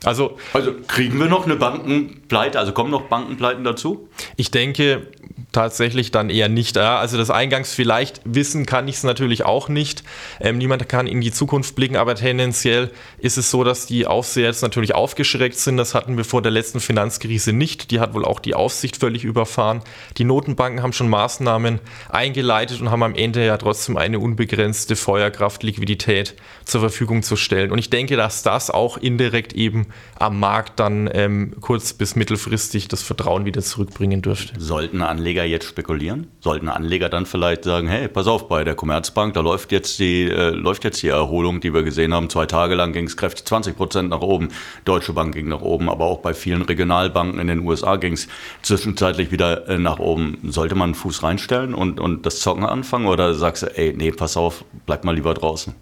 Also, 0.03 0.37
also 0.53 0.73
kriegen 0.87 1.17
wir 1.19 1.27
noch 1.27 1.45
eine 1.45 1.55
Bankenpleite? 1.55 2.59
Also 2.59 2.73
kommen 2.73 2.91
noch 2.91 3.03
Bankenpleiten 3.03 3.63
dazu? 3.63 4.09
Ich 4.35 4.51
denke, 4.51 5.07
tatsächlich 5.51 6.11
dann 6.11 6.29
eher 6.29 6.49
nicht. 6.49 6.77
Also 6.77 7.17
das 7.17 7.29
Eingangs 7.29 7.73
vielleicht 7.73 8.21
wissen 8.25 8.65
kann 8.65 8.87
ich 8.87 8.95
es 8.95 9.03
natürlich 9.03 9.45
auch 9.45 9.69
nicht. 9.69 10.03
Ähm, 10.39 10.57
niemand 10.57 10.87
kann 10.89 11.07
in 11.07 11.21
die 11.21 11.31
Zukunft 11.31 11.75
blicken, 11.75 11.95
aber 11.95 12.15
tendenziell 12.15 12.91
ist 13.17 13.37
es 13.37 13.51
so, 13.51 13.63
dass 13.63 13.85
die 13.85 14.05
Aufseher 14.07 14.47
jetzt 14.47 14.61
natürlich 14.61 14.95
aufgeschreckt 14.95 15.57
sind. 15.57 15.77
Das 15.77 15.93
hatten 15.93 16.17
wir 16.17 16.25
vor 16.25 16.41
der 16.41 16.51
letzten 16.51 16.79
Finanzkrise 16.79 17.53
nicht. 17.53 17.91
Die 17.91 17.99
hat 17.99 18.13
wohl 18.13 18.25
auch 18.25 18.39
die 18.39 18.55
Aufsicht 18.55 18.97
völlig 18.97 19.23
überfahren. 19.23 19.81
Die 20.17 20.23
Notenbanken 20.23 20.81
haben 20.81 20.93
schon 20.93 21.09
Maßnahmen 21.09 21.79
eingeleitet 22.09 22.81
und 22.81 22.91
haben 22.91 23.03
am 23.03 23.15
Ende 23.15 23.45
ja 23.45 23.57
trotzdem 23.57 23.97
eine 23.97 24.19
unbegrenzte 24.19 24.95
Feuerkraft, 24.95 25.63
Liquidität 25.63 26.35
zur 26.65 26.81
Verfügung 26.81 27.23
zu 27.23 27.35
stellen. 27.35 27.71
Und 27.71 27.79
ich 27.79 27.89
denke, 27.89 28.15
dass 28.15 28.43
das 28.43 28.69
auch 28.69 28.97
indirekt 28.97 29.53
eben 29.53 29.87
am 30.17 30.39
Markt 30.39 30.79
dann 30.79 31.09
ähm, 31.13 31.55
kurz- 31.59 31.93
bis 31.93 32.15
mittelfristig 32.15 32.87
das 32.87 33.03
Vertrauen 33.03 33.45
wieder 33.45 33.61
zurückbringen 33.61 34.21
dürfte. 34.21 34.59
Sollten 34.59 35.01
Anleger 35.01 35.22
Anleger 35.23 35.45
jetzt 35.45 35.65
spekulieren? 35.65 36.27
Sollten 36.41 36.67
Anleger 36.67 37.07
dann 37.07 37.25
vielleicht 37.25 37.63
sagen, 37.63 37.87
hey, 37.87 38.09
pass 38.09 38.27
auf, 38.27 38.49
bei 38.49 38.65
der 38.65 38.75
Commerzbank, 38.75 39.33
da 39.33 39.39
läuft 39.39 39.71
jetzt 39.71 39.97
die, 39.99 40.23
äh, 40.23 40.49
läuft 40.49 40.83
jetzt 40.83 41.01
die 41.01 41.07
Erholung, 41.07 41.61
die 41.61 41.73
wir 41.73 41.83
gesehen 41.83 42.13
haben. 42.13 42.29
Zwei 42.29 42.45
Tage 42.45 42.75
lang 42.75 42.91
ging 42.91 43.05
es 43.05 43.15
kräftig 43.15 43.45
20 43.45 43.77
Prozent 43.77 44.09
nach 44.09 44.19
oben. 44.19 44.49
Deutsche 44.83 45.13
Bank 45.13 45.33
ging 45.33 45.47
nach 45.47 45.61
oben, 45.61 45.89
aber 45.89 46.03
auch 46.03 46.19
bei 46.19 46.33
vielen 46.33 46.61
Regionalbanken 46.61 47.39
in 47.39 47.47
den 47.47 47.59
USA 47.59 47.95
ging 47.95 48.13
es 48.13 48.27
zwischenzeitlich 48.63 49.31
wieder 49.31 49.69
äh, 49.69 49.77
nach 49.77 49.99
oben. 49.99 50.39
Sollte 50.49 50.75
man 50.75 50.89
einen 50.89 50.95
Fuß 50.95 51.23
reinstellen 51.23 51.73
und, 51.73 52.01
und 52.01 52.25
das 52.25 52.41
Zocken 52.41 52.65
anfangen 52.65 53.07
oder 53.07 53.33
sagst 53.33 53.63
du, 53.63 53.67
ey, 53.67 53.93
nee, 53.95 54.11
pass 54.11 54.35
auf, 54.35 54.65
bleib 54.85 55.05
mal 55.05 55.15
lieber 55.15 55.33
draußen? 55.33 55.73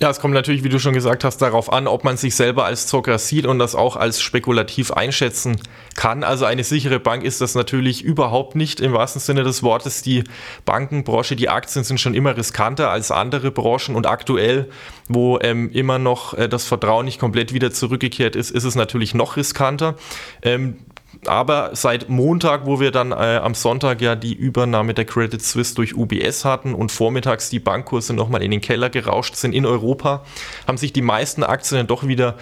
Ja, 0.00 0.10
es 0.10 0.20
kommt 0.20 0.32
natürlich, 0.32 0.62
wie 0.62 0.68
du 0.68 0.78
schon 0.78 0.94
gesagt 0.94 1.24
hast, 1.24 1.38
darauf 1.38 1.72
an, 1.72 1.88
ob 1.88 2.04
man 2.04 2.16
sich 2.16 2.36
selber 2.36 2.64
als 2.64 2.86
Zocker 2.86 3.18
sieht 3.18 3.46
und 3.46 3.58
das 3.58 3.74
auch 3.74 3.96
als 3.96 4.20
spekulativ 4.20 4.92
einschätzen 4.92 5.60
kann. 5.96 6.22
Also 6.22 6.44
eine 6.44 6.62
sichere 6.62 7.00
Bank 7.00 7.24
ist 7.24 7.40
das 7.40 7.56
natürlich 7.56 8.04
überhaupt 8.04 8.54
nicht 8.54 8.78
im 8.78 8.92
wahrsten 8.92 9.20
Sinne 9.20 9.42
des 9.42 9.64
Wortes. 9.64 10.02
Die 10.02 10.22
Bankenbranche, 10.64 11.34
die 11.34 11.48
Aktien 11.48 11.82
sind 11.82 11.98
schon 11.98 12.14
immer 12.14 12.36
riskanter 12.36 12.90
als 12.90 13.10
andere 13.10 13.50
Branchen 13.50 13.96
und 13.96 14.06
aktuell, 14.06 14.70
wo 15.08 15.40
ähm, 15.40 15.68
immer 15.72 15.98
noch 15.98 16.32
äh, 16.34 16.48
das 16.48 16.64
Vertrauen 16.64 17.04
nicht 17.04 17.18
komplett 17.18 17.52
wieder 17.52 17.72
zurückgekehrt 17.72 18.36
ist, 18.36 18.52
ist 18.52 18.62
es 18.62 18.76
natürlich 18.76 19.14
noch 19.14 19.36
riskanter. 19.36 19.96
Ähm, 20.42 20.76
aber 21.26 21.70
seit 21.74 22.08
Montag, 22.08 22.66
wo 22.66 22.80
wir 22.80 22.90
dann 22.90 23.12
äh, 23.12 23.40
am 23.42 23.54
Sonntag 23.54 24.00
ja 24.00 24.14
die 24.14 24.34
Übernahme 24.34 24.94
der 24.94 25.04
Credit 25.04 25.42
Suisse 25.42 25.74
durch 25.74 25.94
UBS 25.94 26.44
hatten 26.44 26.74
und 26.74 26.92
vormittags 26.92 27.50
die 27.50 27.58
Bankkurse 27.58 28.14
nochmal 28.14 28.42
in 28.42 28.50
den 28.50 28.60
Keller 28.60 28.90
gerauscht 28.90 29.34
sind 29.34 29.54
in 29.54 29.66
Europa, 29.66 30.24
haben 30.66 30.78
sich 30.78 30.92
die 30.92 31.02
meisten 31.02 31.42
Aktien 31.42 31.86
doch 31.86 32.06
wieder 32.06 32.36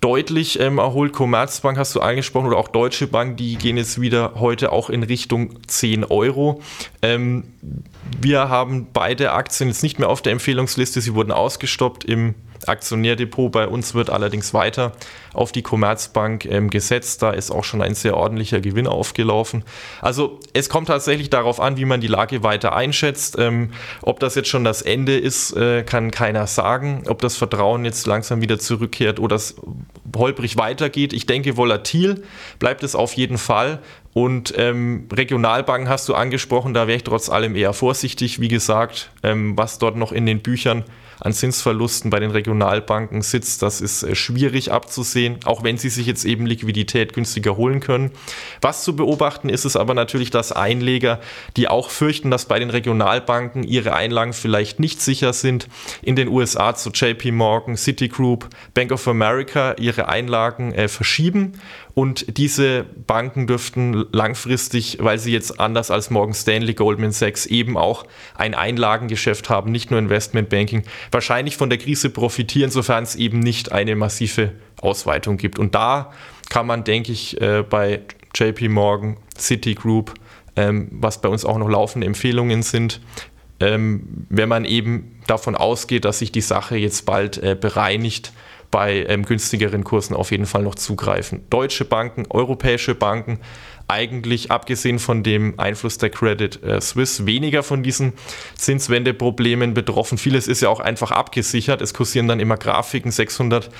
deutlich 0.00 0.60
ähm, 0.60 0.78
erholt. 0.78 1.12
Commerzbank 1.12 1.78
hast 1.78 1.94
du 1.94 2.00
angesprochen 2.00 2.46
oder 2.46 2.58
auch 2.58 2.68
Deutsche 2.68 3.06
Bank, 3.06 3.36
die 3.36 3.56
gehen 3.56 3.76
jetzt 3.76 4.00
wieder 4.00 4.34
heute 4.36 4.72
auch 4.72 4.90
in 4.90 5.02
Richtung 5.02 5.58
10 5.66 6.04
Euro. 6.04 6.60
Ähm, 7.02 7.44
wir 8.20 8.48
haben 8.48 8.88
beide 8.92 9.32
Aktien 9.32 9.68
jetzt 9.68 9.82
nicht 9.82 9.98
mehr 9.98 10.08
auf 10.08 10.22
der 10.22 10.32
Empfehlungsliste, 10.32 11.00
sie 11.00 11.14
wurden 11.14 11.32
ausgestoppt 11.32 12.04
im 12.04 12.34
Aktionärdepot. 12.66 13.52
Bei 13.52 13.66
uns 13.66 13.94
wird 13.94 14.10
allerdings 14.10 14.54
weiter 14.54 14.92
auf 15.32 15.52
die 15.52 15.62
Commerzbank 15.62 16.44
ähm, 16.46 16.70
gesetzt. 16.70 17.22
Da 17.22 17.30
ist 17.30 17.50
auch 17.50 17.64
schon 17.64 17.82
ein 17.82 17.94
sehr 17.94 18.16
ordentlicher 18.16 18.60
Gewinn 18.60 18.86
aufgelaufen. 18.86 19.64
Also 20.00 20.40
es 20.52 20.68
kommt 20.68 20.88
tatsächlich 20.88 21.30
darauf 21.30 21.60
an, 21.60 21.76
wie 21.76 21.84
man 21.84 22.00
die 22.00 22.06
Lage 22.06 22.42
weiter 22.42 22.74
einschätzt. 22.74 23.36
Ähm, 23.38 23.70
ob 24.02 24.20
das 24.20 24.34
jetzt 24.34 24.48
schon 24.48 24.64
das 24.64 24.82
Ende 24.82 25.16
ist, 25.16 25.56
äh, 25.56 25.82
kann 25.82 26.10
keiner 26.10 26.46
sagen. 26.46 27.04
Ob 27.08 27.20
das 27.22 27.36
Vertrauen 27.36 27.84
jetzt 27.84 28.06
langsam 28.06 28.40
wieder 28.40 28.58
zurückkehrt 28.58 29.20
oder 29.20 29.36
es 29.36 29.56
holprig 30.16 30.56
weitergeht. 30.56 31.12
Ich 31.12 31.26
denke, 31.26 31.56
volatil 31.56 32.22
bleibt 32.58 32.82
es 32.82 32.94
auf 32.94 33.12
jeden 33.14 33.38
Fall. 33.38 33.80
Und 34.14 34.52
ähm, 34.56 35.06
Regionalbanken 35.12 35.88
hast 35.88 36.08
du 36.08 36.14
angesprochen, 36.14 36.74
da 36.74 36.86
wäre 36.88 36.96
ich 36.96 37.04
trotz 37.04 37.28
allem 37.28 37.54
eher 37.54 37.72
vorsichtig. 37.72 38.40
Wie 38.40 38.48
gesagt, 38.48 39.10
ähm, 39.22 39.56
was 39.56 39.78
dort 39.78 39.96
noch 39.96 40.12
in 40.12 40.26
den 40.26 40.40
Büchern 40.40 40.84
an 41.20 41.32
Zinsverlusten 41.32 42.10
bei 42.10 42.20
den 42.20 42.30
Regionalbanken 42.30 43.22
sitzt, 43.22 43.62
das 43.62 43.80
ist 43.80 44.02
äh, 44.02 44.14
schwierig 44.14 44.72
abzusehen, 44.72 45.38
auch 45.44 45.62
wenn 45.64 45.78
sie 45.78 45.88
sich 45.88 46.06
jetzt 46.06 46.24
eben 46.24 46.46
Liquidität 46.46 47.12
günstiger 47.12 47.56
holen 47.56 47.80
können. 47.80 48.10
Was 48.60 48.84
zu 48.84 48.94
beobachten 48.94 49.48
ist 49.48 49.64
es 49.64 49.76
aber 49.76 49.94
natürlich, 49.94 50.30
dass 50.30 50.52
Einleger, 50.52 51.20
die 51.56 51.68
auch 51.68 51.90
fürchten, 51.90 52.30
dass 52.30 52.46
bei 52.46 52.58
den 52.58 52.70
Regionalbanken 52.70 53.64
ihre 53.64 53.94
Einlagen 53.94 54.32
vielleicht 54.32 54.80
nicht 54.80 55.00
sicher 55.00 55.32
sind, 55.32 55.68
in 56.02 56.16
den 56.16 56.28
USA 56.28 56.74
zu 56.74 56.90
JP 56.90 57.32
Morgan, 57.32 57.76
Citigroup, 57.76 58.48
Bank 58.74 58.92
of 58.92 59.06
America 59.08 59.74
ihre 59.78 60.08
Einlagen 60.08 60.72
äh, 60.72 60.88
verschieben 60.88 61.54
und 61.98 62.38
diese 62.38 62.84
Banken 63.08 63.48
dürften 63.48 64.06
langfristig, 64.12 64.98
weil 65.00 65.18
sie 65.18 65.32
jetzt 65.32 65.58
anders 65.58 65.90
als 65.90 66.10
Morgan 66.10 66.32
Stanley, 66.32 66.74
Goldman 66.74 67.10
Sachs 67.10 67.44
eben 67.44 67.76
auch 67.76 68.04
ein 68.36 68.54
Einlagengeschäft 68.54 69.50
haben, 69.50 69.72
nicht 69.72 69.90
nur 69.90 69.98
Investmentbanking, 69.98 70.84
wahrscheinlich 71.10 71.56
von 71.56 71.70
der 71.70 71.78
Krise 71.78 72.10
profitieren, 72.10 72.70
sofern 72.70 73.04
es 73.04 73.16
eben 73.16 73.38
nicht 73.38 73.72
eine 73.72 73.96
massive 73.96 74.52
Ausweitung 74.80 75.36
gibt. 75.36 75.58
Und 75.58 75.74
da 75.74 76.12
kann 76.48 76.66
man, 76.66 76.84
denke 76.84 77.12
ich, 77.12 77.40
äh, 77.40 77.62
bei 77.68 78.00
JP 78.34 78.68
Morgan, 78.68 79.16
Citigroup, 79.36 80.14
ähm, 80.56 80.88
was 80.90 81.20
bei 81.20 81.28
uns 81.28 81.44
auch 81.44 81.58
noch 81.58 81.68
laufende 81.68 82.06
Empfehlungen 82.06 82.62
sind, 82.62 83.00
ähm, 83.60 84.26
wenn 84.28 84.48
man 84.48 84.64
eben 84.64 85.20
davon 85.26 85.54
ausgeht, 85.54 86.04
dass 86.04 86.20
sich 86.20 86.32
die 86.32 86.40
Sache 86.40 86.76
jetzt 86.76 87.06
bald 87.06 87.38
äh, 87.38 87.56
bereinigt, 87.58 88.32
bei 88.70 89.04
ähm, 89.06 89.24
günstigeren 89.24 89.82
Kursen 89.82 90.14
auf 90.14 90.30
jeden 90.30 90.46
Fall 90.46 90.62
noch 90.62 90.74
zugreifen. 90.74 91.40
Deutsche 91.48 91.84
Banken, 91.84 92.24
europäische 92.28 92.94
Banken, 92.94 93.38
eigentlich 93.88 94.50
abgesehen 94.50 94.98
von 94.98 95.22
dem 95.22 95.58
Einfluss 95.58 95.96
der 95.96 96.10
Credit 96.10 96.62
äh, 96.62 96.80
Suisse 96.80 97.26
weniger 97.26 97.62
von 97.62 97.82
diesen 97.82 98.12
Zinswendeproblemen 98.54 99.72
betroffen. 99.72 100.18
Vieles 100.18 100.46
ist 100.46 100.60
ja 100.60 100.68
auch 100.68 100.80
einfach 100.80 101.10
abgesichert. 101.10 101.80
Es 101.80 101.94
kursieren 101.94 102.28
dann 102.28 102.38
immer 102.38 102.58
Grafiken, 102.58 103.10
600 103.10 103.70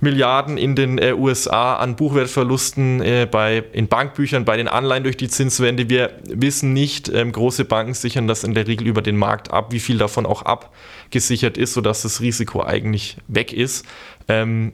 Milliarden 0.00 0.56
in 0.56 0.76
den 0.76 0.98
äh, 0.98 1.14
USA 1.14 1.76
an 1.76 1.96
Buchwertverlusten 1.96 3.02
äh, 3.02 3.28
bei, 3.28 3.64
in 3.72 3.88
Bankbüchern, 3.88 4.44
bei 4.44 4.56
den 4.56 4.68
Anleihen 4.68 5.02
durch 5.02 5.16
die 5.16 5.28
Zinswende. 5.28 5.90
Wir 5.90 6.12
wissen 6.24 6.72
nicht, 6.72 7.08
ähm, 7.08 7.32
große 7.32 7.64
Banken 7.64 7.94
sichern 7.94 8.28
das 8.28 8.44
in 8.44 8.54
der 8.54 8.68
Regel 8.68 8.86
über 8.86 9.02
den 9.02 9.16
Markt 9.16 9.50
ab, 9.50 9.72
wie 9.72 9.80
viel 9.80 9.98
davon 9.98 10.26
auch 10.26 10.42
abgesichert 10.42 11.58
ist, 11.58 11.74
sodass 11.74 12.02
das 12.02 12.20
Risiko 12.20 12.62
eigentlich 12.62 13.16
weg 13.26 13.52
ist. 13.52 13.84
Ähm, 14.28 14.72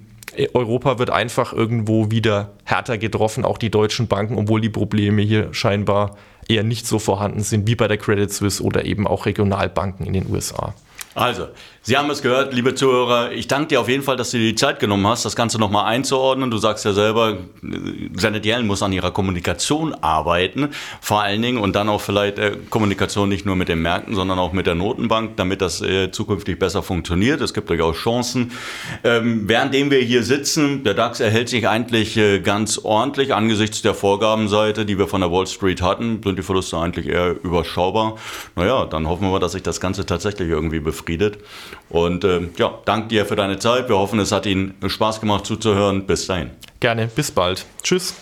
Europa 0.54 0.98
wird 0.98 1.10
einfach 1.10 1.52
irgendwo 1.52 2.10
wieder 2.10 2.52
härter 2.64 2.98
getroffen, 2.98 3.44
auch 3.44 3.58
die 3.58 3.70
deutschen 3.70 4.08
Banken, 4.08 4.38
obwohl 4.38 4.60
die 4.60 4.70
Probleme 4.70 5.22
hier 5.22 5.52
scheinbar 5.52 6.16
eher 6.48 6.62
nicht 6.62 6.86
so 6.86 6.98
vorhanden 6.98 7.40
sind 7.40 7.66
wie 7.66 7.76
bei 7.76 7.88
der 7.88 7.98
Credit 7.98 8.32
Suisse 8.32 8.62
oder 8.62 8.84
eben 8.84 9.06
auch 9.06 9.26
Regionalbanken 9.26 10.06
in 10.06 10.12
den 10.12 10.30
USA. 10.30 10.74
Also, 11.14 11.48
Sie 11.84 11.96
haben 11.96 12.08
es 12.10 12.22
gehört, 12.22 12.54
liebe 12.54 12.76
Zuhörer. 12.76 13.32
Ich 13.32 13.48
danke 13.48 13.66
dir 13.66 13.80
auf 13.80 13.88
jeden 13.88 14.04
Fall, 14.04 14.16
dass 14.16 14.30
du 14.30 14.38
dir 14.38 14.50
die 14.50 14.54
Zeit 14.54 14.78
genommen 14.78 15.04
hast, 15.08 15.24
das 15.24 15.34
Ganze 15.34 15.58
nochmal 15.58 15.86
einzuordnen. 15.86 16.48
Du 16.48 16.58
sagst 16.58 16.84
ja 16.84 16.92
selber, 16.92 17.38
Janet 18.16 18.46
Yellen 18.46 18.68
muss 18.68 18.84
an 18.84 18.92
ihrer 18.92 19.10
Kommunikation 19.10 19.92
arbeiten, 19.94 20.68
vor 21.00 21.22
allen 21.22 21.42
Dingen 21.42 21.58
und 21.58 21.74
dann 21.74 21.88
auch 21.88 22.00
vielleicht 22.00 22.38
äh, 22.38 22.52
Kommunikation 22.70 23.28
nicht 23.28 23.46
nur 23.46 23.56
mit 23.56 23.68
den 23.68 23.82
Märkten, 23.82 24.14
sondern 24.14 24.38
auch 24.38 24.52
mit 24.52 24.68
der 24.68 24.76
Notenbank, 24.76 25.36
damit 25.36 25.60
das 25.60 25.82
äh, 25.82 26.12
zukünftig 26.12 26.60
besser 26.60 26.84
funktioniert. 26.84 27.40
Es 27.40 27.52
gibt 27.52 27.68
durchaus 27.68 27.96
Chancen. 27.96 28.52
Ähm, 29.02 29.48
währenddem 29.48 29.90
wir 29.90 29.98
hier 29.98 30.22
sitzen, 30.22 30.84
der 30.84 30.94
DAX 30.94 31.18
erhält 31.18 31.48
sich 31.48 31.66
eigentlich 31.66 32.16
äh, 32.16 32.38
ganz 32.38 32.78
ordentlich 32.78 33.34
angesichts 33.34 33.82
der 33.82 33.94
Vorgabenseite, 33.94 34.86
die 34.86 34.98
wir 34.98 35.08
von 35.08 35.20
der 35.20 35.32
Wall 35.32 35.48
Street 35.48 35.82
hatten, 35.82 36.20
sind 36.22 36.38
die 36.38 36.44
Verluste 36.44 36.78
eigentlich 36.78 37.08
eher 37.08 37.34
überschaubar. 37.42 38.18
Naja, 38.54 38.86
dann 38.86 39.08
hoffen 39.08 39.32
wir, 39.32 39.40
dass 39.40 39.50
sich 39.50 39.64
das 39.64 39.80
Ganze 39.80 40.06
tatsächlich 40.06 40.48
irgendwie 40.48 40.78
befriedet. 41.02 41.38
Und 41.88 42.24
äh, 42.24 42.48
ja, 42.56 42.78
danke 42.84 43.08
dir 43.08 43.26
für 43.26 43.36
deine 43.36 43.58
Zeit. 43.58 43.88
Wir 43.88 43.96
hoffen, 43.96 44.18
es 44.20 44.32
hat 44.32 44.46
Ihnen 44.46 44.74
Spaß 44.86 45.20
gemacht 45.20 45.46
zuzuhören. 45.46 46.06
Bis 46.06 46.26
dahin. 46.26 46.50
Gerne, 46.80 47.08
bis 47.08 47.30
bald. 47.30 47.66
Tschüss. 47.82 48.14